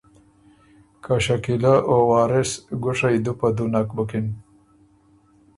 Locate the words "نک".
3.73-3.87